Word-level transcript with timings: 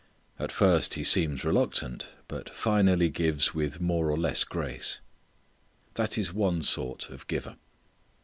At 0.39 0.51
first 0.51 0.95
he 0.95 1.03
seems 1.03 1.43
reluctant, 1.45 2.07
but 2.27 2.49
finally 2.49 3.07
gives 3.09 3.53
with 3.53 3.79
more 3.79 4.09
or 4.09 4.17
less 4.17 4.43
grace. 4.43 4.99
That 5.93 6.17
is 6.17 6.33
one 6.33 6.63
sort 6.63 7.11
of 7.11 7.27
giver. 7.27 7.55